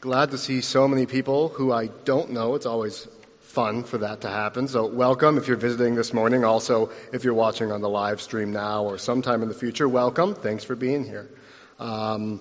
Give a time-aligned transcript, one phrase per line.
[0.00, 2.54] Glad to see so many people who I don't know.
[2.54, 3.06] It's always
[3.40, 4.66] fun for that to happen.
[4.66, 6.42] So, welcome if you're visiting this morning.
[6.42, 10.34] Also, if you're watching on the live stream now or sometime in the future, welcome.
[10.34, 11.28] Thanks for being here.
[11.78, 12.40] Um,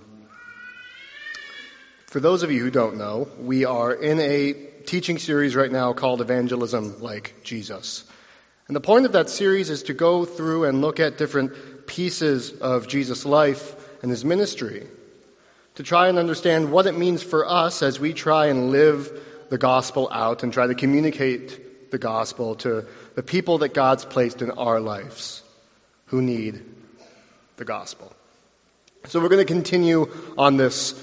[2.07, 4.53] for those of you who don't know, we are in a
[4.85, 8.05] teaching series right now called Evangelism Like Jesus.
[8.67, 12.53] And the point of that series is to go through and look at different pieces
[12.53, 14.87] of Jesus' life and his ministry
[15.76, 19.12] to try and understand what it means for us as we try and live
[19.49, 22.85] the gospel out and try to communicate the gospel to
[23.16, 25.43] the people that God's placed in our lives
[26.07, 26.63] who need
[27.57, 28.13] the gospel.
[29.05, 31.02] So we're going to continue on this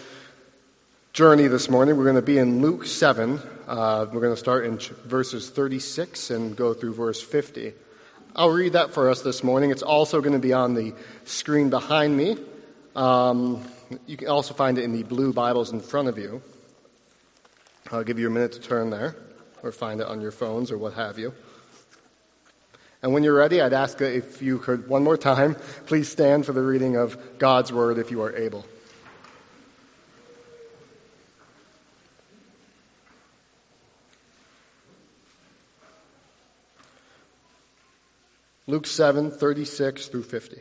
[1.13, 1.97] journey this morning.
[1.97, 3.41] We're going to be in Luke 7.
[3.67, 7.73] Uh, we're going to start in verses 36 and go through verse 50.
[8.37, 9.71] I'll read that for us this morning.
[9.71, 12.37] It's also going to be on the screen behind me.
[12.95, 13.67] Um,
[14.07, 16.43] you can also find it in the blue Bibles in front of you.
[17.93, 19.17] I'll give you a minute to turn there
[19.63, 21.33] or find it on your phones or what have you.
[23.03, 25.55] And when you're ready, I'd ask if you could, one more time,
[25.87, 28.67] please stand for the reading of God's Word if you are able.
[38.67, 40.61] Luke 7, 36 through 50.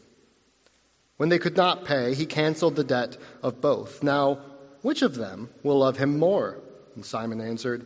[1.21, 4.01] When they could not pay, he canceled the debt of both.
[4.01, 4.39] Now,
[4.81, 6.57] which of them will love him more?
[6.95, 7.85] And Simon answered,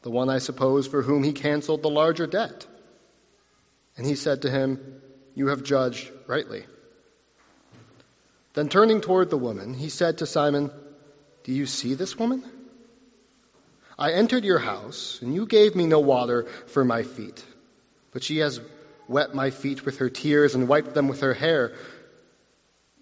[0.00, 2.66] The one, I suppose, for whom he canceled the larger debt.
[3.98, 5.02] And he said to him,
[5.34, 6.64] You have judged rightly.
[8.54, 10.70] Then turning toward the woman, he said to Simon,
[11.44, 12.42] Do you see this woman?
[13.98, 17.44] I entered your house, and you gave me no water for my feet,
[18.10, 18.58] but she has
[19.06, 21.74] wet my feet with her tears and wiped them with her hair.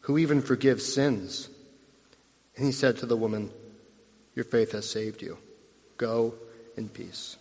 [0.00, 1.48] Who even forgives sins.
[2.56, 3.50] And he said to the woman,
[4.34, 5.38] Your faith has saved you.
[5.96, 6.34] Go
[6.76, 7.36] in peace.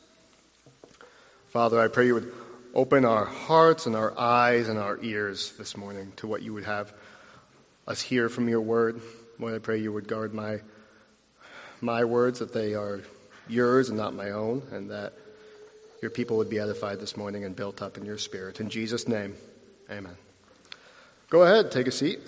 [1.47, 2.31] Father, I pray you would
[2.75, 6.65] open our hearts and our eyes and our ears this morning to what you would
[6.65, 6.93] have
[7.87, 9.01] us hear from your word.
[9.39, 10.59] Lord, I pray you would guard my,
[11.81, 13.01] my words, that they are
[13.47, 15.13] yours and not my own, and that
[16.01, 18.59] your people would be edified this morning and built up in your spirit.
[18.59, 19.35] In Jesus' name,
[19.89, 20.15] amen.
[21.29, 22.19] Go ahead, take a seat.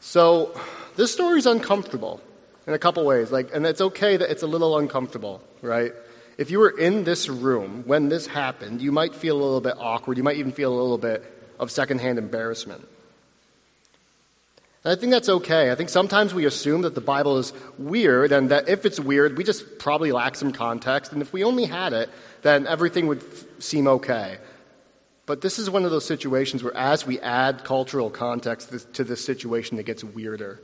[0.00, 0.58] So,
[0.96, 2.20] this story is uncomfortable
[2.66, 3.30] in a couple ways.
[3.30, 5.92] Like, and it's okay that it's a little uncomfortable, right?
[6.38, 9.74] If you were in this room when this happened, you might feel a little bit
[9.78, 10.16] awkward.
[10.16, 11.24] You might even feel a little bit
[11.60, 12.86] of secondhand embarrassment.
[14.82, 15.70] And I think that's okay.
[15.70, 19.38] I think sometimes we assume that the Bible is weird, and that if it's weird,
[19.38, 21.12] we just probably lack some context.
[21.12, 22.10] And if we only had it,
[22.42, 24.38] then everything would f- seem okay.
[25.26, 29.24] But this is one of those situations where, as we add cultural context to this
[29.24, 30.60] situation, it gets weirder,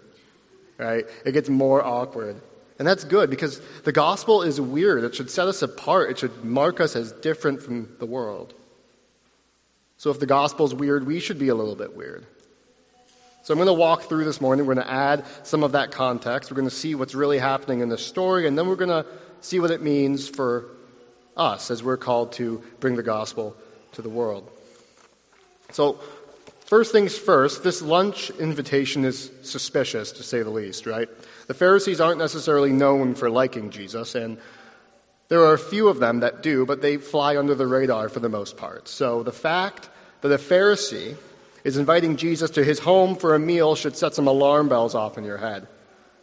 [0.76, 1.06] right?
[1.24, 2.40] It gets more awkward.
[2.78, 5.04] And that's good because the gospel is weird.
[5.04, 8.54] It should set us apart, it should mark us as different from the world.
[9.96, 12.26] So, if the gospel is weird, we should be a little bit weird.
[13.42, 14.66] So, I'm going to walk through this morning.
[14.66, 16.50] We're going to add some of that context.
[16.50, 19.06] We're going to see what's really happening in the story, and then we're going to
[19.42, 20.66] see what it means for
[21.36, 23.56] us as we're called to bring the gospel
[23.92, 24.50] to the world.
[25.72, 26.00] So,
[26.70, 31.08] First things first, this lunch invitation is suspicious, to say the least, right?
[31.48, 34.38] The Pharisees aren't necessarily known for liking Jesus, and
[35.26, 38.20] there are a few of them that do, but they fly under the radar for
[38.20, 38.86] the most part.
[38.86, 39.88] So the fact
[40.20, 41.16] that a Pharisee
[41.64, 45.18] is inviting Jesus to his home for a meal should set some alarm bells off
[45.18, 45.66] in your head.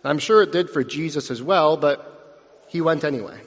[0.05, 3.41] I'm sure it did for Jesus as well, but he went anyway.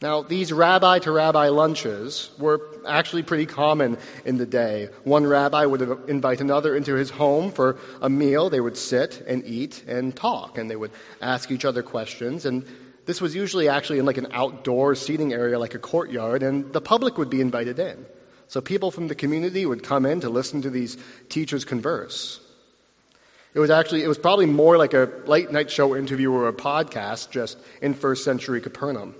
[0.00, 4.90] Now, these rabbi to rabbi lunches were actually pretty common in the day.
[5.02, 8.48] One rabbi would invite another into his home for a meal.
[8.48, 12.46] They would sit and eat and talk, and they would ask each other questions.
[12.46, 12.64] And
[13.06, 16.80] this was usually actually in like an outdoor seating area, like a courtyard, and the
[16.80, 18.06] public would be invited in.
[18.46, 20.96] So people from the community would come in to listen to these
[21.28, 22.40] teachers converse.
[23.52, 26.52] It was actually, it was probably more like a late night show interview or a
[26.52, 29.16] podcast just in first century Capernaum.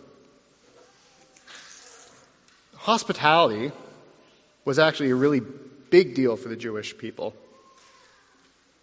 [2.89, 3.71] Hospitality
[4.65, 5.43] was actually a really
[5.91, 7.35] big deal for the Jewish people.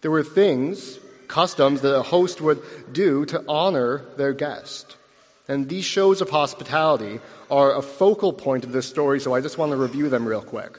[0.02, 2.62] There were things, customs that a host would
[2.94, 4.96] do to honor their guest.
[5.48, 7.19] And these shows of hospitality
[7.50, 10.44] are a focal point of this story, so I just want to review them real
[10.44, 10.78] quick.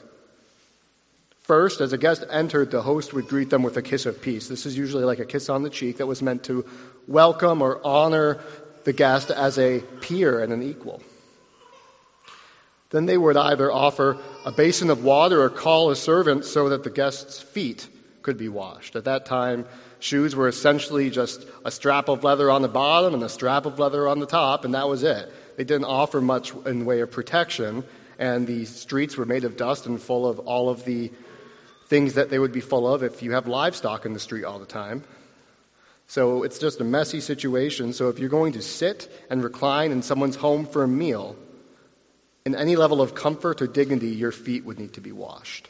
[1.41, 4.47] First, as a guest entered, the host would greet them with a kiss of peace.
[4.47, 6.65] This is usually like a kiss on the cheek that was meant to
[7.09, 8.39] welcome or honor
[8.85, 11.01] the guest as a peer and an equal.
[12.89, 16.83] Then they would either offer a basin of water or call a servant so that
[16.83, 17.87] the guest's feet
[18.21, 18.95] could be washed.
[18.95, 19.65] At that time,
[19.99, 23.79] shoes were essentially just a strap of leather on the bottom and a strap of
[23.79, 25.31] leather on the top, and that was it.
[25.57, 27.83] They didn't offer much in the way of protection,
[28.19, 31.11] and the streets were made of dust and full of all of the
[31.87, 34.59] things that they would be full of if you have livestock in the street all
[34.59, 35.03] the time.
[36.07, 37.91] So it's just a messy situation.
[37.91, 41.35] So if you're going to sit and recline in someone's home for a meal,
[42.47, 45.67] in any level of comfort or dignity, your feet would need to be washed.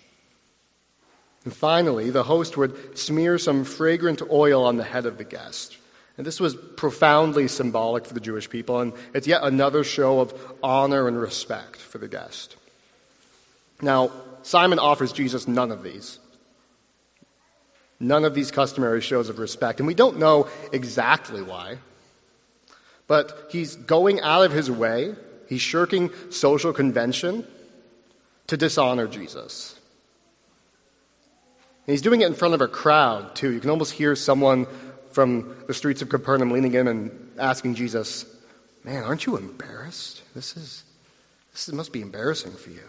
[1.44, 5.76] And finally, the host would smear some fragrant oil on the head of the guest.
[6.18, 10.40] And this was profoundly symbolic for the Jewish people, and it's yet another show of
[10.62, 12.56] honor and respect for the guest.
[13.82, 14.12] Now,
[14.44, 16.20] Simon offers Jesus none of these.
[18.00, 19.80] None of these customary shows of respect.
[19.80, 21.80] And we don't know exactly why.
[23.08, 25.16] But he's going out of his way,
[25.48, 27.46] he's shirking social convention
[28.48, 29.78] to dishonor Jesus.
[31.86, 33.52] And he's doing it in front of a crowd, too.
[33.52, 34.68] You can almost hear someone
[35.12, 38.26] from the streets of Capernaum leaning in and asking Jesus,
[38.84, 40.22] Man, aren't you embarrassed?
[40.34, 40.84] This is
[41.52, 42.84] this must be embarrassing for you.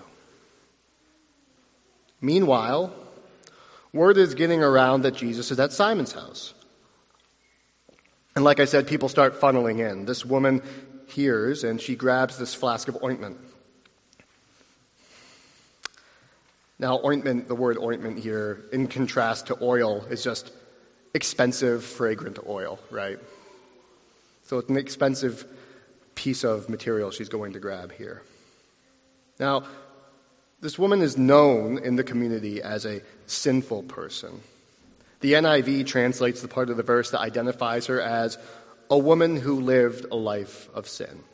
[2.20, 2.92] Meanwhile,
[3.92, 6.52] word is getting around that Jesus is at Simon's house.
[8.36, 10.04] And like I said, people start funneling in.
[10.04, 10.62] This woman
[11.08, 13.38] hears and she grabs this flask of ointment.
[16.78, 20.52] Now, ointment, the word ointment here, in contrast to oil, is just
[21.12, 23.18] expensive, fragrant oil, right?
[24.44, 25.44] So it's an expensive
[26.14, 28.22] piece of material she's going to grab here.
[29.40, 29.64] Now,
[30.60, 34.40] this woman is known in the community as a sinful person.
[35.20, 38.38] The NIV translates the part of the verse that identifies her as
[38.90, 41.24] a woman who lived a life of sin.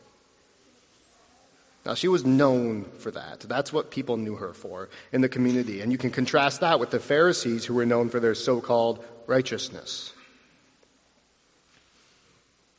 [1.86, 3.40] Now, she was known for that.
[3.40, 5.82] That's what people knew her for in the community.
[5.82, 9.04] And you can contrast that with the Pharisees who were known for their so called
[9.26, 10.12] righteousness.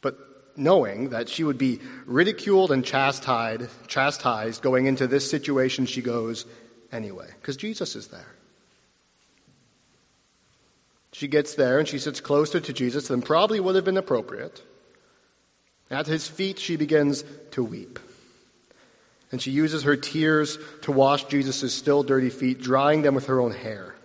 [0.01, 0.17] But
[0.55, 6.47] knowing that she would be ridiculed and chastised, chastised going into this situation, she goes
[6.91, 8.35] anyway, because Jesus is there.
[11.11, 14.63] She gets there and she sits closer to Jesus than probably would have been appropriate.
[15.89, 17.99] At his feet, she begins to weep.
[19.31, 23.39] And she uses her tears to wash Jesus' still dirty feet, drying them with her
[23.39, 23.95] own hair.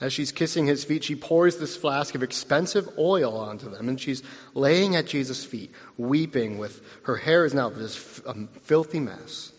[0.00, 4.00] As she's kissing his feet, she pours this flask of expensive oil onto them, and
[4.00, 8.98] she's laying at Jesus' feet, weeping with her hair is now this a um, filthy
[8.98, 9.52] mess.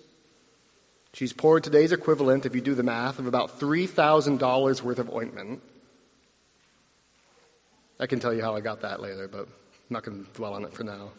[1.14, 5.62] She's poured today's equivalent, if you do the math, of about $3,000 worth of ointment.
[7.98, 9.48] I can tell you how I got that later, but
[9.90, 11.10] I'm not going to dwell on it for now.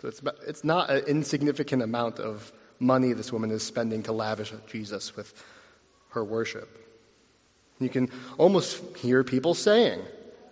[0.00, 4.12] So it's, about, it's not an insignificant amount of money this woman is spending to
[4.12, 5.32] lavish Jesus with
[6.10, 6.68] her worship.
[7.78, 10.00] You can almost hear people saying,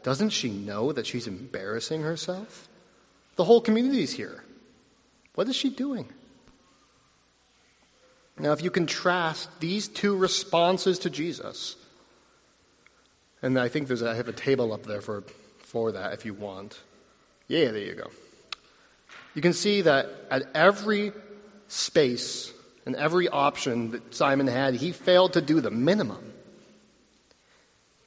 [0.02, 2.69] Doesn't she know that she's embarrassing herself?
[3.37, 4.45] The whole community's here.
[5.35, 6.09] What is she doing?
[8.38, 11.76] Now, if you contrast these two responses to Jesus,
[13.42, 15.25] and I think there's a, I have a table up there for,
[15.59, 16.78] for that if you want.
[17.50, 18.09] Yeah, there you go.
[19.35, 21.11] You can see that at every
[21.66, 22.52] space
[22.87, 26.33] and every option that Simon had, he failed to do the minimum.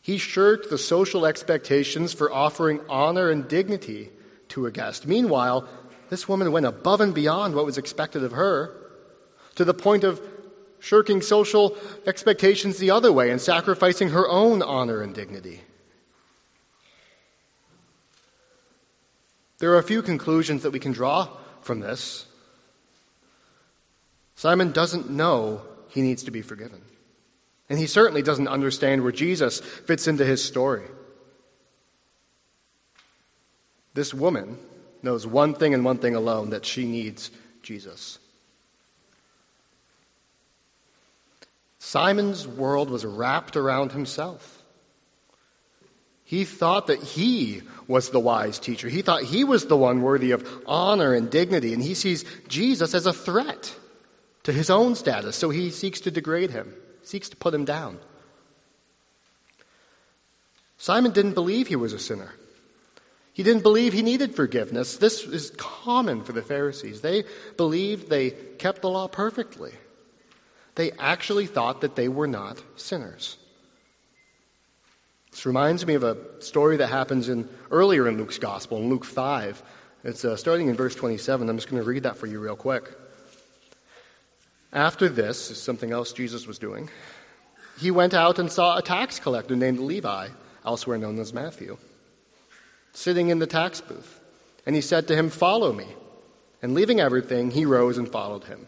[0.01, 4.11] He shirked the social expectations for offering honor and dignity
[4.47, 5.07] to a guest.
[5.07, 5.67] Meanwhile,
[6.09, 8.73] this woman went above and beyond what was expected of her
[9.55, 10.21] to the point of
[10.79, 11.75] shirking social
[12.07, 15.63] expectations the other way and sacrificing her own honor and dignity.
[19.63, 21.29] There are a few conclusions that we can draw
[21.61, 22.25] from this.
[24.35, 26.81] Simon doesn't know he needs to be forgiven.
[27.69, 30.83] And he certainly doesn't understand where Jesus fits into his story.
[33.93, 34.57] This woman
[35.01, 38.19] knows one thing and one thing alone that she needs Jesus.
[41.79, 44.62] Simon's world was wrapped around himself.
[46.33, 48.89] He thought that he was the wise teacher.
[48.89, 52.95] He thought he was the one worthy of honor and dignity, and he sees Jesus
[52.95, 53.75] as a threat
[54.41, 56.73] to his own status, so he seeks to degrade him,
[57.03, 57.99] seeks to put him down.
[60.79, 62.33] Simon didn't believe he was a sinner.
[63.33, 64.97] He didn't believe he needed forgiveness.
[64.97, 67.01] This is common for the Pharisees.
[67.01, 67.25] They
[67.57, 69.73] believed they kept the law perfectly.
[70.73, 73.37] They actually thought that they were not sinners.
[75.33, 79.03] This reminds me of a story that happens in earlier in Luke's gospel, in Luke
[79.03, 79.63] 5.
[80.03, 81.49] It's uh, starting in verse 27.
[81.49, 82.83] I'm just going to read that for you real quick.
[84.71, 86.87] After this, is something else Jesus was doing,
[87.79, 90.27] he went out and saw a tax collector named Levi,
[90.63, 91.79] elsewhere known as Matthew,
[92.93, 94.19] sitting in the tax booth.
[94.67, 95.87] And he said to him, Follow me.
[96.61, 98.67] And leaving everything, he rose and followed him.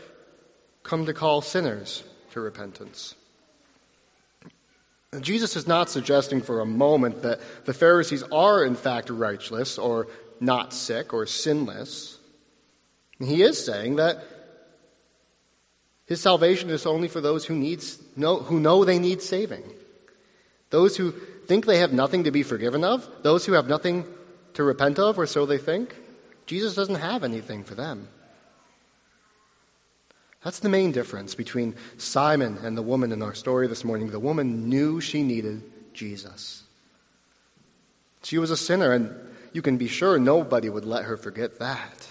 [0.83, 3.15] come to call sinners to repentance.
[5.19, 10.07] Jesus is not suggesting for a moment that the Pharisees are, in fact, righteous or
[10.39, 12.17] not sick or sinless.
[13.19, 14.23] He is saying that
[16.05, 19.63] his salvation is only for those who, needs, know, who know they need saving.
[20.69, 21.11] Those who
[21.45, 24.05] think they have nothing to be forgiven of, those who have nothing
[24.53, 25.95] to repent of, or so they think.
[26.45, 28.07] Jesus doesn't have anything for them.
[30.43, 34.09] That's the main difference between Simon and the woman in our story this morning.
[34.09, 36.63] The woman knew she needed Jesus.
[38.23, 39.13] She was a sinner, and
[39.53, 42.07] you can be sure nobody would let her forget that.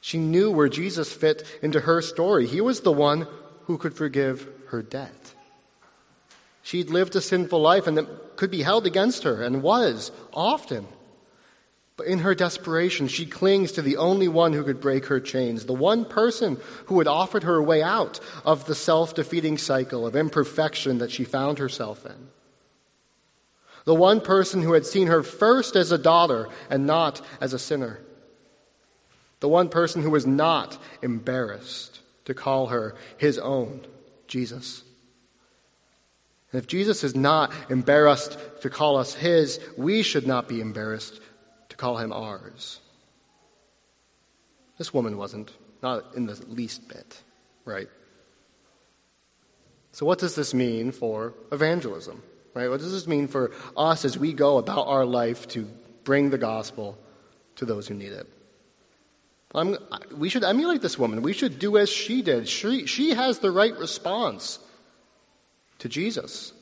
[0.00, 2.46] She knew where Jesus fit into her story.
[2.46, 3.26] He was the one
[3.64, 5.34] who could forgive her debt.
[6.62, 10.86] She'd lived a sinful life and it could be held against her, and was often.
[11.96, 15.64] But in her desperation, she clings to the only one who could break her chains,
[15.64, 20.06] the one person who had offered her a way out of the self defeating cycle
[20.06, 22.28] of imperfection that she found herself in.
[23.86, 27.58] The one person who had seen her first as a daughter and not as a
[27.58, 28.00] sinner.
[29.40, 33.86] The one person who was not embarrassed to call her his own,
[34.26, 34.82] Jesus.
[36.52, 41.20] And if Jesus is not embarrassed to call us his, we should not be embarrassed
[41.76, 42.80] to call him ours.
[44.78, 45.52] This woman wasn't,
[45.82, 47.22] not in the least bit,
[47.64, 47.88] right?
[49.92, 52.22] So, what does this mean for evangelism?
[52.54, 52.68] Right?
[52.68, 55.68] What does this mean for us as we go about our life to
[56.04, 56.98] bring the gospel
[57.56, 58.26] to those who need it?
[59.54, 59.76] I'm,
[60.16, 61.22] we should emulate this woman.
[61.22, 62.48] We should do as she did.
[62.48, 64.58] She, she has the right response
[65.78, 66.52] to Jesus.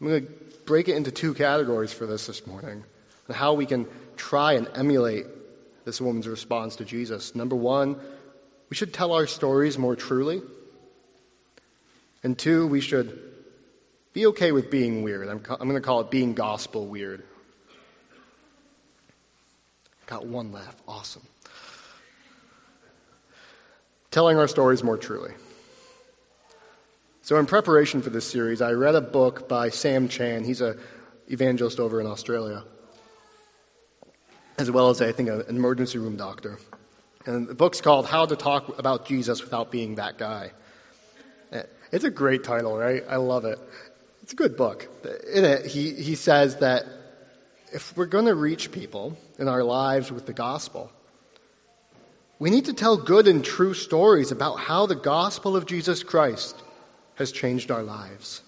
[0.00, 0.32] I'm going to
[0.64, 2.84] break it into two categories for this this morning
[3.28, 3.86] and how we can
[4.16, 5.26] try and emulate
[5.84, 7.34] this woman's response to Jesus.
[7.34, 7.96] Number one,
[8.68, 10.42] we should tell our stories more truly.
[12.22, 13.22] And two, we should
[14.12, 15.28] be okay with being weird.
[15.28, 17.22] I'm, I'm going to call it being gospel weird.
[20.06, 20.76] Got one laugh.
[20.86, 21.22] Awesome.
[24.10, 25.32] Telling our stories more truly.
[27.26, 30.44] So, in preparation for this series, I read a book by Sam Chan.
[30.44, 30.78] He's an
[31.26, 32.62] evangelist over in Australia,
[34.58, 36.60] as well as, I think, an emergency room doctor.
[37.24, 40.52] And the book's called How to Talk About Jesus Without Being That Guy.
[41.90, 43.02] It's a great title, right?
[43.08, 43.58] I love it.
[44.22, 44.88] It's a good book.
[45.34, 46.86] In it, he, he says that
[47.72, 50.92] if we're going to reach people in our lives with the gospel,
[52.38, 56.62] We need to tell good and true stories about how the gospel of Jesus Christ
[57.16, 58.42] has changed our lives.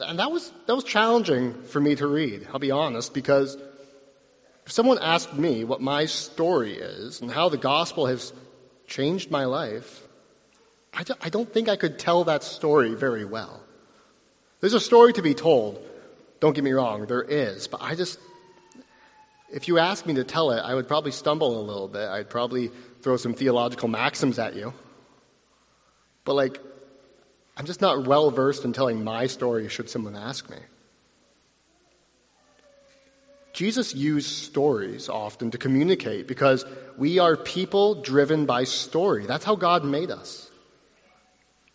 [0.00, 3.56] And that was, that was challenging for me to read, I'll be honest, because
[4.66, 8.32] if someone asked me what my story is and how the gospel has
[8.86, 10.06] changed my life,
[10.92, 13.62] I don't, I don't think I could tell that story very well.
[14.60, 15.84] There's a story to be told.
[16.40, 17.68] Don't get me wrong, there is.
[17.68, 18.18] But I just,
[19.52, 22.08] if you asked me to tell it, I would probably stumble a little bit.
[22.08, 22.70] I'd probably
[23.02, 24.72] throw some theological maxims at you.
[26.24, 26.60] But, like,
[27.56, 30.58] I'm just not well versed in telling my story should someone ask me.
[33.52, 36.64] Jesus used stories often to communicate because
[36.96, 39.26] we are people driven by story.
[39.26, 40.50] That's how God made us.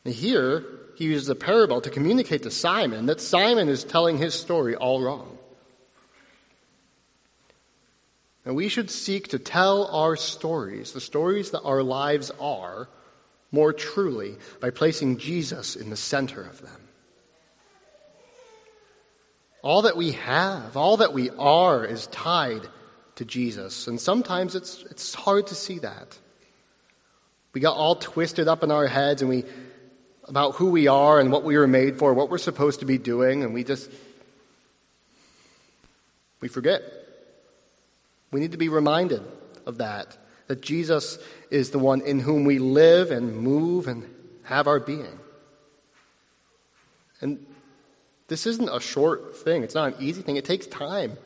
[0.03, 4.33] And here, he uses a parable to communicate to Simon that Simon is telling his
[4.33, 5.37] story all wrong.
[8.43, 12.87] And we should seek to tell our stories, the stories that our lives are,
[13.51, 16.81] more truly by placing Jesus in the center of them.
[19.61, 22.61] All that we have, all that we are, is tied
[23.15, 23.87] to Jesus.
[23.87, 26.17] And sometimes it's, it's hard to see that.
[27.53, 29.43] We got all twisted up in our heads and we
[30.27, 32.97] about who we are and what we were made for, what we're supposed to be
[32.97, 33.89] doing, and we just
[36.41, 36.81] we forget.
[38.31, 39.23] We need to be reminded
[39.65, 41.17] of that that Jesus
[41.49, 44.07] is the one in whom we live and move and
[44.43, 45.19] have our being.
[47.21, 47.45] And
[48.27, 51.17] this isn't a short thing, it's not an easy thing, it takes time.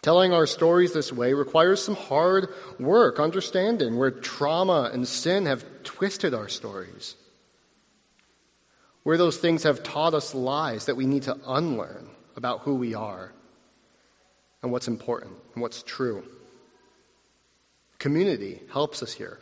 [0.00, 5.64] Telling our stories this way requires some hard work, understanding where trauma and sin have
[5.82, 7.16] twisted our stories,
[9.02, 12.94] where those things have taught us lies that we need to unlearn about who we
[12.94, 13.32] are
[14.62, 16.22] and what's important and what's true.
[17.98, 19.38] Community helps us here.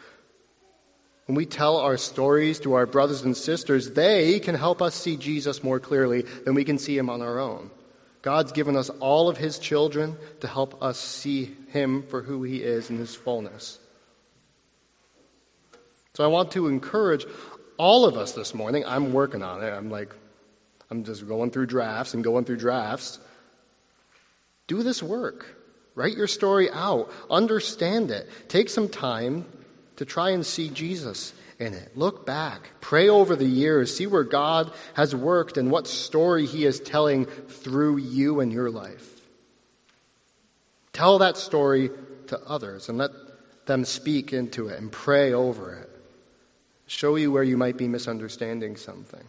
[1.26, 5.16] When we tell our stories to our brothers and sisters, they can help us see
[5.16, 7.71] Jesus more clearly than we can see him on our own.
[8.23, 12.62] God's given us all of his children to help us see him for who he
[12.62, 13.78] is in his fullness.
[16.14, 17.26] So I want to encourage
[17.76, 18.84] all of us this morning.
[18.86, 19.71] I'm working on it.
[19.71, 20.14] I'm like,
[20.90, 23.19] I'm just going through drafts and going through drafts.
[24.66, 25.55] Do this work.
[25.97, 27.11] Write your story out.
[27.28, 28.28] Understand it.
[28.49, 29.47] Take some time
[29.97, 31.97] to try and see Jesus in it.
[31.97, 36.67] Look back, pray over the years, see where God has worked and what story He
[36.67, 39.11] is telling through you and your life.
[40.93, 41.91] Tell that story
[42.28, 43.11] to others and let
[43.65, 45.91] them speak into it and pray over it.
[46.87, 49.25] Show you where you might be misunderstanding something.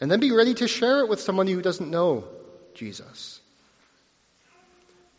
[0.00, 2.24] And then be ready to share it with someone who doesn't know
[2.74, 3.40] Jesus.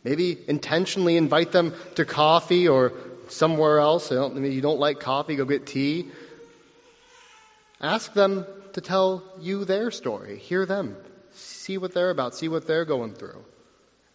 [0.04, 2.92] Maybe intentionally invite them to coffee or
[3.28, 4.10] somewhere else.
[4.10, 6.08] Maybe you don't like coffee, go get tea.
[7.80, 10.38] Ask them to tell you their story.
[10.38, 10.96] Hear them.
[11.32, 12.34] See what they're about.
[12.34, 13.44] See what they're going through.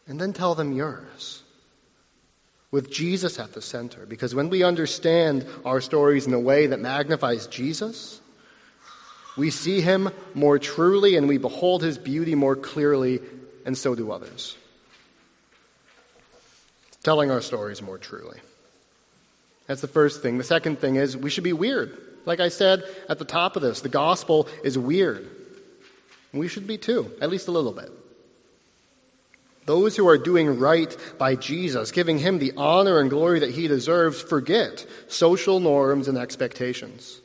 [0.07, 1.43] And then tell them yours.
[2.71, 4.05] With Jesus at the center.
[4.05, 8.19] Because when we understand our stories in a way that magnifies Jesus,
[9.37, 13.19] we see him more truly and we behold his beauty more clearly,
[13.65, 14.57] and so do others.
[17.03, 18.39] Telling our stories more truly.
[19.67, 20.37] That's the first thing.
[20.37, 21.97] The second thing is we should be weird.
[22.25, 25.29] Like I said at the top of this, the gospel is weird.
[26.33, 27.91] We should be too, at least a little bit.
[29.65, 33.67] Those who are doing right by Jesus, giving him the honor and glory that he
[33.67, 37.21] deserves, forget social norms and expectations.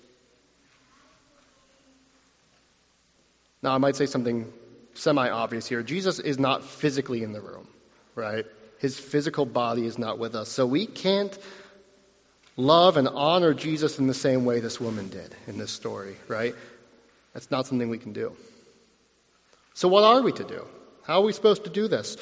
[3.60, 4.52] Now, I might say something
[4.94, 5.82] semi obvious here.
[5.82, 7.66] Jesus is not physically in the room,
[8.14, 8.46] right?
[8.78, 10.48] His physical body is not with us.
[10.48, 11.36] So we can't
[12.56, 16.54] love and honor Jesus in the same way this woman did in this story, right?
[17.32, 18.34] That's not something we can do.
[19.74, 20.66] So, what are we to do?
[21.04, 22.16] How are we supposed to do this?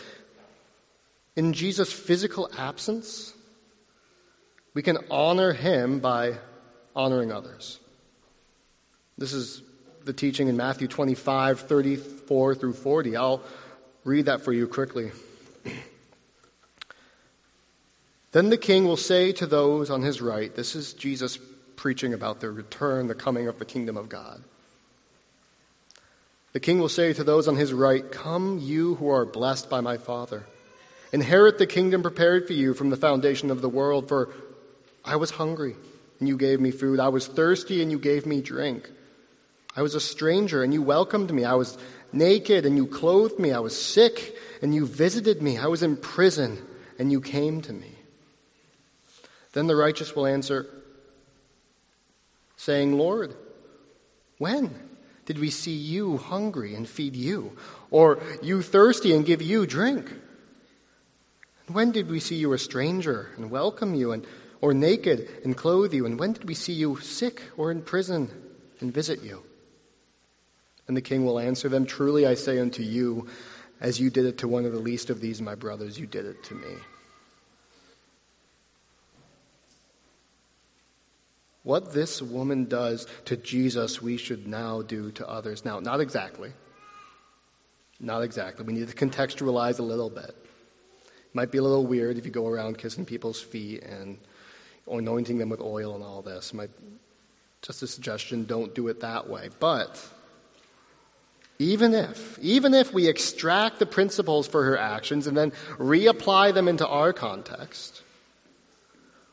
[1.37, 3.33] In Jesus' physical absence,
[4.75, 6.35] we can honor him by
[6.95, 7.81] honoring others.
[9.19, 9.62] This is
[10.05, 13.16] the teaching in Matthew 25, 34 through 40.
[13.16, 13.42] I'll
[14.05, 15.11] read that for you quickly.
[18.33, 21.39] Then the king will say to those on his right, this is Jesus
[21.77, 24.43] preaching about the return, the coming of the kingdom of God.
[26.53, 29.81] The king will say to those on his right, Come, you who are blessed by
[29.81, 30.45] my Father.
[31.12, 34.09] Inherit the kingdom prepared for you from the foundation of the world.
[34.09, 34.31] For
[35.05, 35.77] I was hungry,
[36.19, 36.99] and you gave me food.
[36.99, 38.91] I was thirsty, and you gave me drink.
[39.77, 41.45] I was a stranger, and you welcomed me.
[41.45, 41.77] I was
[42.11, 43.53] naked, and you clothed me.
[43.53, 45.59] I was sick, and you visited me.
[45.59, 46.59] I was in prison
[46.99, 47.96] and you came to me.
[49.57, 50.66] Then the righteous will answer,
[52.59, 53.35] saying, Lord,
[54.37, 54.75] when
[55.25, 57.57] did we see you hungry and feed you,
[57.90, 60.12] or you thirsty and give you drink?
[61.69, 64.27] When did we see you a stranger and welcome you, and,
[64.61, 66.05] or naked and clothe you?
[66.05, 68.29] And when did we see you sick or in prison
[68.81, 69.42] and visit you?
[70.87, 73.27] And the king will answer them, Truly I say unto you,
[73.81, 76.27] as you did it to one of the least of these my brothers, you did
[76.27, 76.75] it to me.
[81.67, 85.65] What this woman does to Jesus, we should now do to others.
[85.65, 86.53] Now, not exactly.
[87.99, 88.65] Not exactly.
[88.65, 90.29] We need to contextualize a little bit.
[90.29, 94.17] It might be a little weird if you go around kissing people's feet and
[94.89, 96.55] anointing them with oil and all this.
[96.55, 96.71] Might,
[97.63, 99.49] just a suggestion, don't do it that way.
[99.59, 100.01] But
[101.59, 106.69] even if, even if we extract the principles for her actions and then reapply them
[106.69, 108.03] into our context,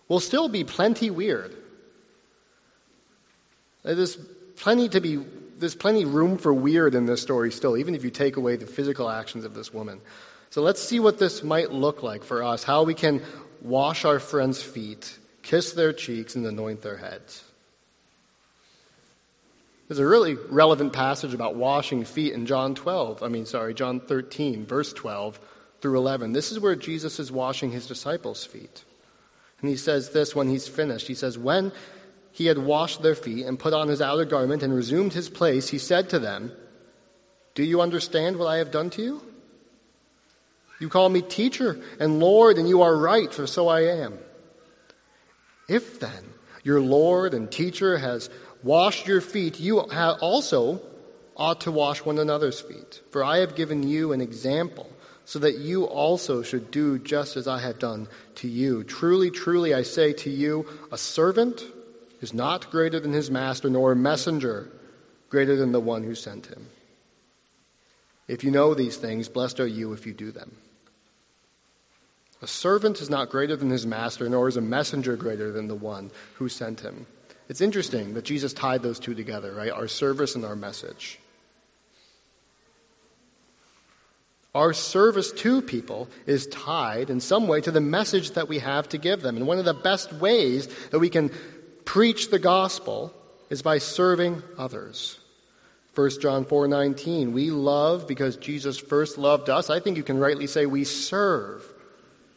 [0.07, 1.57] we'll still be plenty weird.
[3.83, 4.15] There's
[4.55, 5.17] plenty to be,
[5.57, 8.65] there's plenty room for weird in this story still, even if you take away the
[8.65, 10.01] physical actions of this woman.
[10.49, 13.21] So let's see what this might look like for us, how we can
[13.61, 17.43] wash our friends' feet, kiss their cheeks, and anoint their heads.
[19.87, 23.21] There's a really relevant passage about washing feet in John 12.
[23.21, 25.39] I mean, sorry, John 13, verse 12
[25.81, 26.31] through 11.
[26.31, 28.83] This is where Jesus is washing his disciples' feet.
[29.59, 31.07] And he says this when he's finished.
[31.07, 31.71] He says, When
[32.33, 35.69] he had washed their feet and put on his outer garment and resumed his place,
[35.69, 36.51] he said to them,
[37.53, 39.21] Do you understand what I have done to you?
[40.79, 44.17] You call me teacher and Lord, and you are right, for so I am.
[45.69, 46.25] If then
[46.63, 48.31] your Lord and teacher has
[48.63, 50.81] washed your feet, you also
[51.37, 53.01] ought to wash one another's feet.
[53.11, 54.89] For I have given you an example,
[55.25, 58.83] so that you also should do just as I have done to you.
[58.83, 61.63] Truly, truly, I say to you, a servant
[62.23, 64.69] is not greater than his master, nor a messenger
[65.29, 66.67] greater than the one who sent him.
[68.27, 70.55] If you know these things, blessed are you if you do them.
[72.41, 75.75] A servant is not greater than his master, nor is a messenger greater than the
[75.75, 77.05] one who sent him.
[77.49, 79.71] It's interesting that Jesus tied those two together, right?
[79.71, 81.19] Our service and our message.
[84.55, 88.87] Our service to people is tied in some way to the message that we have
[88.89, 89.35] to give them.
[89.35, 91.31] And one of the best ways that we can
[91.85, 93.13] preach the gospel
[93.49, 95.19] is by serving others.
[95.95, 99.69] 1 John 4:19 We love because Jesus first loved us.
[99.69, 101.63] I think you can rightly say we serve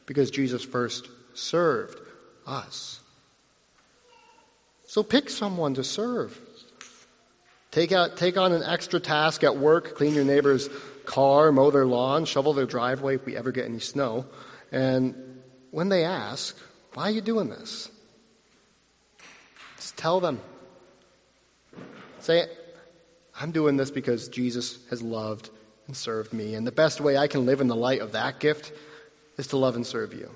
[0.04, 1.98] because Jesus first served
[2.46, 3.00] us.
[4.86, 6.38] So pick someone to serve.
[7.70, 10.70] Take, out, take on an extra task at work, clean your neighbor's
[11.04, 14.24] car, mow their lawn, shovel their driveway if we ever get any snow.
[14.72, 16.56] And when they ask,
[16.94, 17.90] why are you doing this?
[19.96, 20.40] Tell them.
[22.20, 22.46] Say,
[23.40, 25.50] I'm doing this because Jesus has loved
[25.86, 26.54] and served me.
[26.54, 28.72] And the best way I can live in the light of that gift
[29.36, 30.30] is to love and serve you.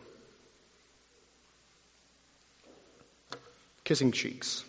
[3.84, 4.64] Kissing cheeks.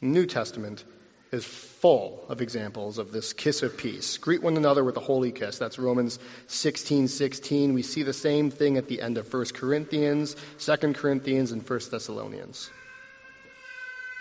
[0.00, 0.84] New Testament
[1.30, 4.18] is full of examples of this kiss of peace.
[4.18, 5.58] Greet one another with a holy kiss.
[5.58, 7.72] That's Romans 16 16.
[7.72, 11.80] We see the same thing at the end of 1 Corinthians, 2 Corinthians, and 1
[11.90, 12.70] Thessalonians.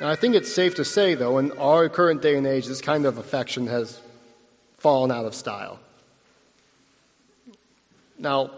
[0.01, 2.81] And I think it's safe to say, though, in our current day and age, this
[2.81, 4.01] kind of affection has
[4.77, 5.79] fallen out of style.
[8.17, 8.49] Now,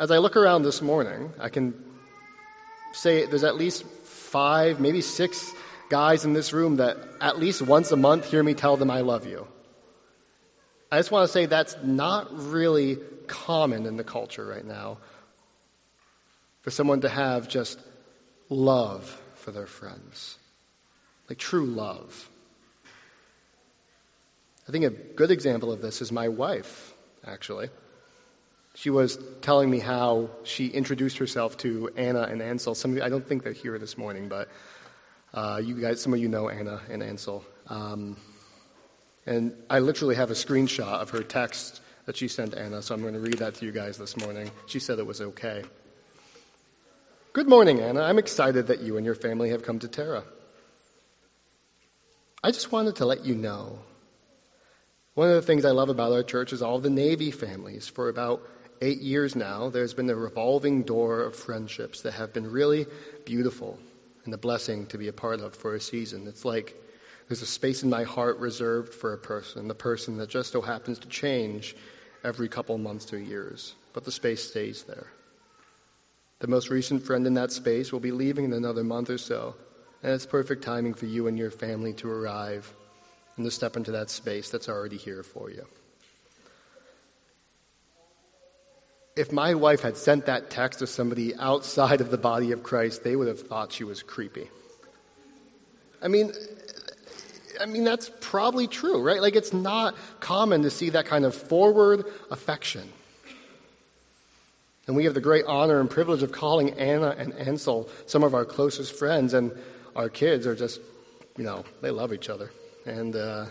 [0.00, 1.80] as I look around this morning, I can
[2.92, 5.52] say there's at least five, maybe six
[5.90, 9.02] guys in this room that at least once a month hear me tell them I
[9.02, 9.46] love you.
[10.90, 12.98] I just want to say that's not really
[13.28, 14.98] common in the culture right now
[16.62, 17.78] for someone to have just
[18.48, 20.36] love for their friends
[21.30, 22.28] like true love.
[24.68, 26.92] I think a good example of this is my wife,
[27.26, 27.70] actually.
[28.74, 32.74] She was telling me how she introduced herself to Anna and Ansel.
[32.74, 34.48] Some of you, I don't think they're here this morning, but
[35.32, 37.44] uh, you guys, some of you know Anna and Ansel.
[37.68, 38.16] Um,
[39.26, 43.02] and I literally have a screenshot of her text that she sent Anna, so I'm
[43.02, 44.50] going to read that to you guys this morning.
[44.66, 45.62] She said it was okay.
[47.32, 48.02] Good morning, Anna.
[48.02, 50.24] I'm excited that you and your family have come to Terra.
[52.42, 53.78] I just wanted to let you know.
[55.14, 57.86] One of the things I love about our church is all the Navy families.
[57.86, 58.42] For about
[58.80, 62.86] eight years now, there's been a revolving door of friendships that have been really
[63.26, 63.78] beautiful
[64.24, 66.26] and a blessing to be a part of for a season.
[66.26, 66.74] It's like
[67.28, 70.62] there's a space in my heart reserved for a person, the person that just so
[70.62, 71.76] happens to change
[72.24, 75.08] every couple months to years, but the space stays there.
[76.38, 79.56] The most recent friend in that space will be leaving in another month or so,
[80.02, 82.72] and it's perfect timing for you and your family to arrive
[83.36, 85.66] and to step into that space that's already here for you.
[89.16, 93.04] If my wife had sent that text to somebody outside of the body of Christ,
[93.04, 94.48] they would have thought she was creepy.
[96.00, 96.32] I mean,
[97.60, 99.20] I mean that's probably true, right?
[99.20, 102.88] Like it's not common to see that kind of forward affection.
[104.86, 108.34] And we have the great honor and privilege of calling Anna and Ansel some of
[108.34, 109.52] our closest friends, and
[109.96, 110.80] our kids are just,
[111.36, 112.50] you know, they love each other.
[112.86, 113.46] And uh,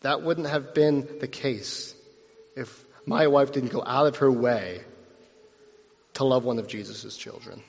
[0.00, 1.94] that wouldn't have been the case
[2.56, 4.82] if my wife didn't go out of her way
[6.14, 7.62] to love one of Jesus' children.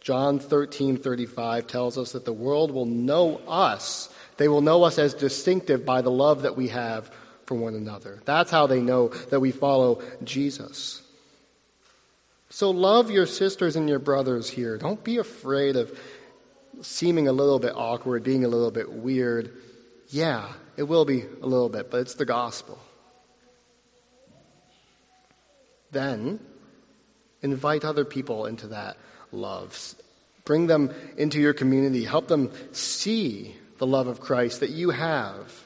[0.00, 4.08] John 13, 35 tells us that the world will know us.
[4.36, 7.10] They will know us as distinctive by the love that we have
[7.44, 8.20] for one another.
[8.24, 11.02] That's how they know that we follow Jesus.
[12.48, 14.78] So love your sisters and your brothers here.
[14.78, 15.98] Don't be afraid of
[16.80, 19.52] seeming a little bit awkward, being a little bit weird.
[20.08, 22.78] Yeah, it will be a little bit, but it's the gospel.
[25.90, 26.40] Then
[27.42, 28.96] invite other people into that
[29.32, 29.94] love.
[30.44, 32.04] Bring them into your community.
[32.04, 35.64] Help them see the love of Christ that you have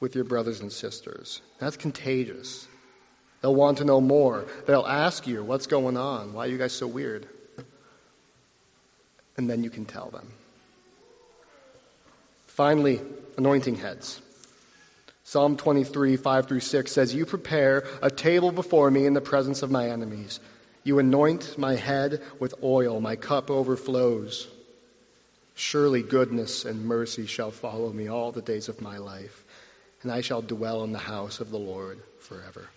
[0.00, 1.42] with your brothers and sisters.
[1.58, 2.68] That's contagious.
[3.40, 4.46] They'll want to know more.
[4.66, 6.32] They'll ask you, What's going on?
[6.32, 7.26] Why are you guys so weird?
[9.36, 10.28] And then you can tell them.
[12.46, 13.00] Finally,
[13.36, 14.20] anointing heads.
[15.22, 19.62] Psalm 23, 5 through 6 says, You prepare a table before me in the presence
[19.62, 20.40] of my enemies.
[20.82, 24.48] You anoint my head with oil, my cup overflows.
[25.54, 29.44] Surely goodness and mercy shall follow me all the days of my life
[30.02, 32.68] and I shall dwell in the house of the Lord forever.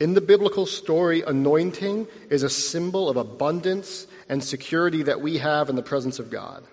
[0.00, 5.68] In the biblical story, anointing is a symbol of abundance and security that we have
[5.68, 6.64] in the presence of God.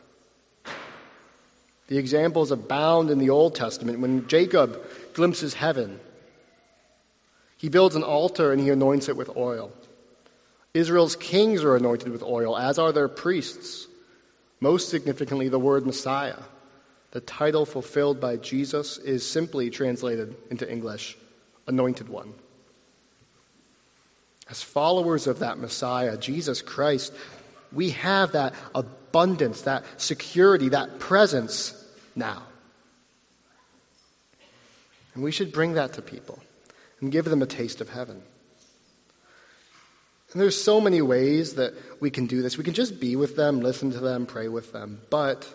[1.87, 4.81] The examples abound in the Old Testament when Jacob
[5.13, 5.99] glimpses heaven.
[7.57, 9.73] He builds an altar and he anoints it with oil.
[10.73, 13.87] Israel's kings are anointed with oil, as are their priests.
[14.61, 16.39] Most significantly, the word Messiah.
[17.11, 21.17] The title fulfilled by Jesus is simply translated into English
[21.67, 22.33] Anointed One.
[24.49, 27.13] As followers of that Messiah, Jesus Christ,
[27.71, 31.73] we have that abundance, that security, that presence
[32.15, 32.43] now.
[35.13, 36.39] And we should bring that to people
[37.01, 38.21] and give them a taste of heaven.
[40.31, 42.57] And there's so many ways that we can do this.
[42.57, 45.01] We can just be with them, listen to them, pray with them.
[45.09, 45.47] But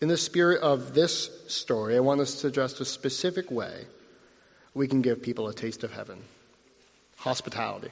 [0.00, 3.86] in the spirit of this story, I want us to suggest a specific way
[4.74, 6.22] we can give people a taste of heaven
[7.20, 7.90] hospitality.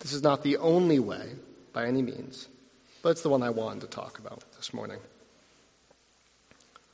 [0.00, 1.30] This is not the only way,
[1.72, 2.48] by any means,
[3.02, 4.98] but it's the one I wanted to talk about this morning.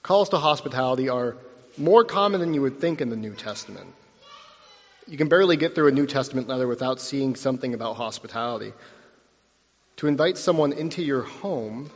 [0.02, 1.36] Calls to hospitality are
[1.78, 3.94] more common than you would think in the New Testament.
[5.08, 8.72] You can barely get through a New Testament letter without seeing something about hospitality.
[9.96, 11.90] To invite someone into your home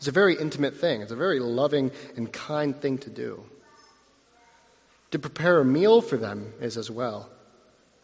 [0.00, 3.42] is a very intimate thing, it's a very loving and kind thing to do.
[5.10, 7.28] To prepare a meal for them is as well.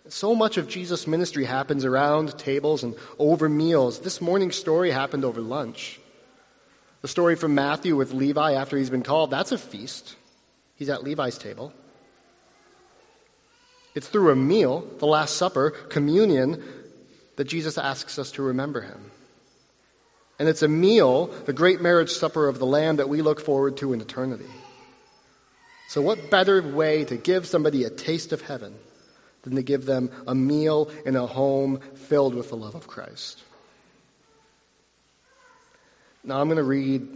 [0.08, 4.00] So much of Jesus' ministry happens around tables and over meals.
[4.00, 6.00] This morning's story happened over lunch.
[7.02, 10.16] The story from Matthew with Levi after he's been called, that's a feast.
[10.76, 11.72] He's at Levi's table.
[13.94, 16.62] It's through a meal, the Last Supper, communion,
[17.36, 19.10] that Jesus asks us to remember him.
[20.38, 23.76] And it's a meal, the great marriage supper of the Lamb that we look forward
[23.78, 24.46] to in eternity.
[25.88, 28.74] So, what better way to give somebody a taste of heaven
[29.48, 33.42] than to give them a meal in a home filled with the love of Christ?
[36.24, 37.08] Now, I'm going to read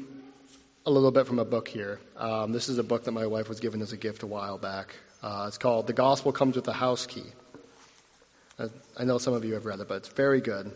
[0.86, 2.00] a little bit from a book here.
[2.16, 4.58] Um, this is a book that my wife was given as a gift a while
[4.58, 4.94] back.
[5.22, 7.24] Uh, it's called The Gospel Comes with a House Key.
[8.96, 10.70] I, know some of you have read it, but it's very good.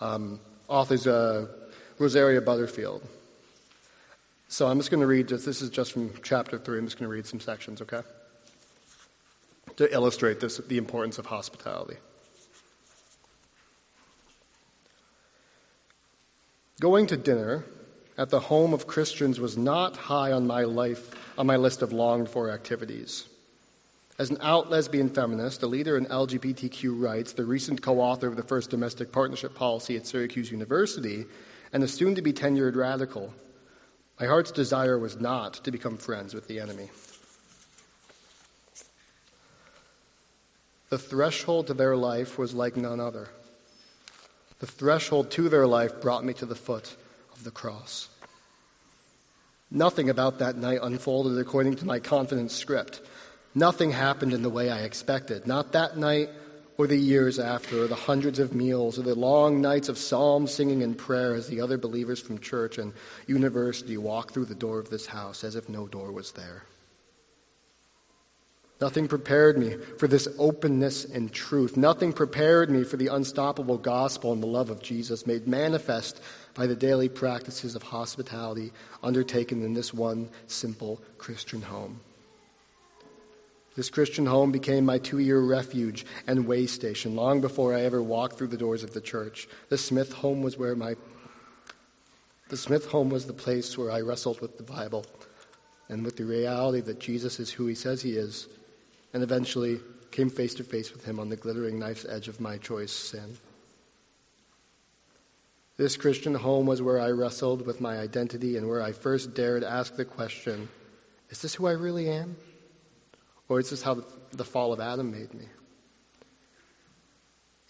[0.00, 1.46] Um, author's uh,
[1.98, 3.02] Rosaria Butterfield.
[4.48, 6.78] So I'm just going to read, just, this is just from chapter 3.
[6.78, 8.02] I'm just going to read some sections, okay?
[9.76, 11.96] To illustrate this, the importance of hospitality.
[16.80, 17.64] Going to dinner
[18.16, 21.92] at the home of Christians was not high on my life on my list of
[21.92, 23.26] longed for activities.
[24.18, 28.36] As an out lesbian feminist, a leader in LGBTQ rights, the recent co author of
[28.36, 31.24] the first domestic partnership policy at Syracuse University,
[31.72, 33.34] and a soon to be tenured radical,
[34.20, 36.90] my heart's desire was not to become friends with the enemy.
[40.94, 43.26] The threshold to their life was like none other.
[44.60, 46.94] The threshold to their life brought me to the foot
[47.32, 48.08] of the cross.
[49.72, 53.00] Nothing about that night unfolded according to my confident script.
[53.56, 55.48] Nothing happened in the way I expected.
[55.48, 56.30] Not that night,
[56.78, 60.46] or the years after, or the hundreds of meals, or the long nights of psalm
[60.46, 62.92] singing and prayer as the other believers from church and
[63.26, 66.62] university walk through the door of this house as if no door was there.
[68.84, 71.74] Nothing prepared me for this openness and truth.
[71.74, 76.20] Nothing prepared me for the unstoppable gospel and the love of Jesus made manifest
[76.52, 81.98] by the daily practices of hospitality undertaken in this one simple Christian home.
[83.74, 88.02] This Christian home became my two year refuge and way station long before I ever
[88.02, 89.48] walked through the doors of the church.
[89.70, 90.94] The Smith home was where my
[92.50, 95.06] the Smith home was the place where I wrestled with the Bible
[95.88, 98.46] and with the reality that Jesus is who he says he is,
[99.14, 102.58] and eventually came face to face with him on the glittering knife's edge of my
[102.58, 103.38] choice sin.
[105.76, 109.64] This Christian home was where I wrestled with my identity and where I first dared
[109.64, 110.68] ask the question
[111.30, 112.36] Is this who I really am?
[113.48, 115.46] Or is this how the fall of Adam made me?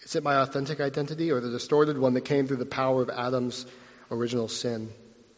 [0.01, 3.09] Is it my authentic identity or the distorted one that came through the power of
[3.09, 3.65] Adam's
[4.11, 4.91] original sin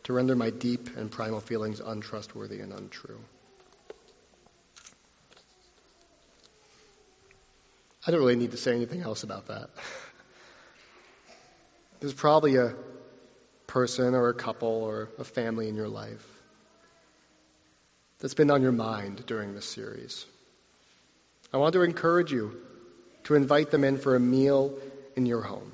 [0.04, 3.20] to render my deep and primal feelings untrustworthy and untrue?
[8.08, 9.70] I don't really need to say anything else about that.
[12.00, 12.74] There's probably a
[13.68, 16.26] person or a couple or a family in your life
[18.20, 20.26] that's been on your mind during this series.
[21.54, 22.58] I want to encourage you
[23.26, 24.74] to invite them in for a meal
[25.18, 25.74] in your home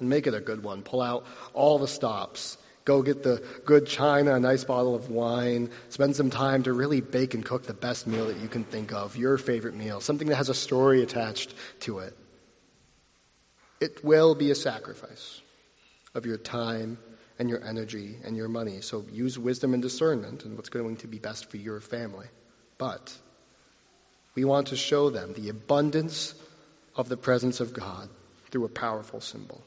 [0.00, 0.82] and make it a good one.
[0.82, 2.58] Pull out all the stops.
[2.88, 5.68] Go get the good china, a nice bottle of wine.
[5.90, 8.94] Spend some time to really bake and cook the best meal that you can think
[8.94, 12.16] of, your favorite meal, something that has a story attached to it.
[13.78, 15.42] It will be a sacrifice
[16.14, 16.96] of your time
[17.38, 18.80] and your energy and your money.
[18.80, 22.28] So use wisdom and discernment and what's going to be best for your family.
[22.78, 23.14] But
[24.34, 26.34] we want to show them the abundance
[26.96, 28.08] of the presence of God
[28.50, 29.62] through a powerful symbol.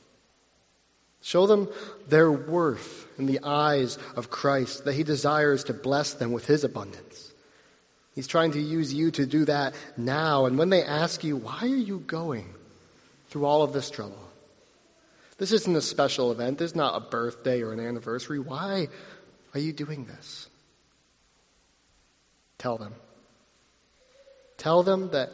[1.22, 1.70] Show them
[2.08, 6.64] their worth in the eyes of Christ, that He desires to bless them with His
[6.64, 7.32] abundance.
[8.14, 10.46] He's trying to use you to do that now.
[10.46, 12.54] And when they ask you, why are you going
[13.30, 14.20] through all of this trouble?
[15.38, 16.58] This isn't a special event.
[16.58, 18.40] This is not a birthday or an anniversary.
[18.40, 18.90] Why
[19.54, 20.50] are you doing this?
[22.58, 22.94] Tell them.
[24.58, 25.32] Tell them that,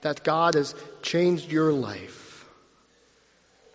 [0.00, 2.46] that God has changed your life.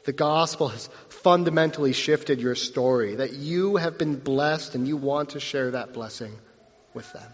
[0.05, 0.89] The gospel has
[1.23, 5.93] fundamentally shifted your story, that you have been blessed and you want to share that
[5.93, 6.33] blessing
[6.93, 7.31] with them.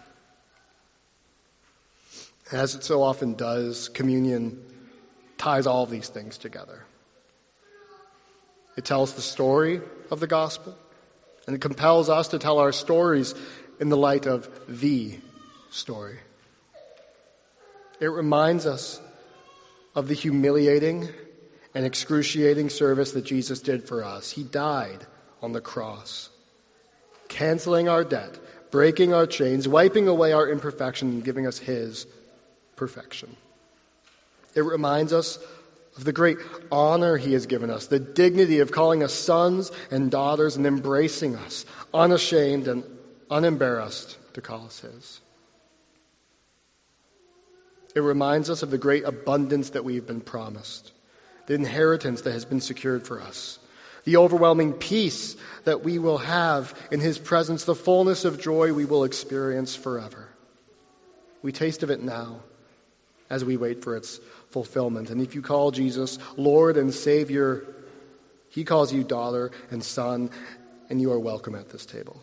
[2.51, 4.63] As it so often does, communion
[5.39, 6.83] ties all of these things together.
[8.77, 10.77] It tells the story of the gospel,
[11.47, 13.33] and it compels us to tell our stories
[13.79, 15.17] in the light of the
[15.71, 16.19] story.
[17.99, 19.01] It reminds us
[19.95, 21.09] of the humiliating
[21.73, 24.31] and excruciating service that Jesus did for us.
[24.31, 25.05] He died
[25.41, 26.29] on the cross,
[27.27, 28.37] canceling our debt,
[28.71, 32.05] breaking our chains, wiping away our imperfection, and giving us His
[32.75, 33.35] perfection.
[34.55, 35.37] It reminds us
[35.99, 36.37] of the great
[36.71, 41.35] honor he has given us, the dignity of calling us sons and daughters and embracing
[41.35, 42.83] us, unashamed and
[43.29, 45.19] unembarrassed to call us his.
[47.95, 50.93] It reminds us of the great abundance that we've been promised,
[51.49, 53.57] the inheritance that has been secured for us,
[54.03, 58.85] the overwhelming peace that we will have in his presence, the fullness of joy we
[58.85, 60.29] will experience forever.
[61.41, 62.41] We taste of it now
[63.31, 64.19] as we wait for its
[64.51, 65.09] fulfillment.
[65.09, 67.65] And if you call Jesus Lord and Savior,
[68.49, 70.29] He calls you daughter and son,
[70.87, 72.21] and you are welcome at this table.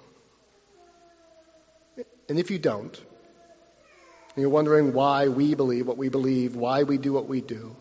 [2.28, 6.96] And if you don't, and you're wondering why we believe what we believe, why we
[6.96, 7.74] do what we do,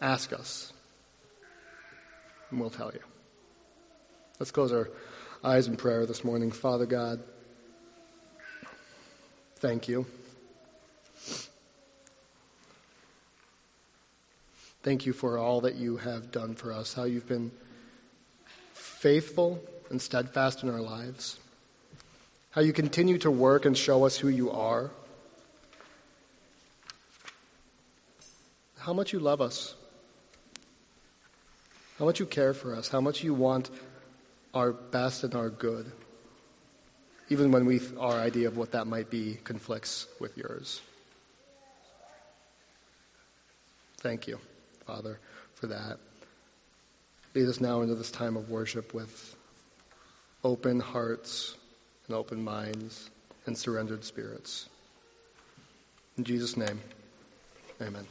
[0.00, 0.72] ask us,
[2.50, 3.00] and we'll tell you.
[4.38, 4.90] Let's close our
[5.42, 6.50] eyes in prayer this morning.
[6.50, 7.22] Father God,
[9.56, 10.06] thank you.
[14.82, 17.52] Thank you for all that you have done for us, how you've been
[18.74, 21.38] faithful and steadfast in our lives,
[22.50, 24.90] how you continue to work and show us who you are,
[28.78, 29.74] how much you love us,
[31.98, 33.70] how much you care for us, how much you want
[34.52, 35.90] our best and our good,
[37.28, 40.80] even when we, our idea of what that might be conflicts with yours.
[43.98, 44.38] Thank you,
[44.86, 45.18] Father,
[45.54, 45.98] for that.
[47.34, 49.34] Lead us now into this time of worship with
[50.44, 51.56] open hearts
[52.06, 53.10] and open minds
[53.46, 54.68] and surrendered spirits.
[56.16, 56.80] In Jesus' name,
[57.80, 58.06] amen.